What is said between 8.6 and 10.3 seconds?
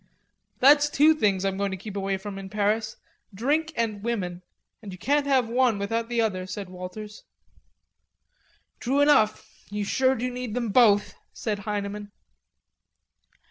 "True enough.... You sure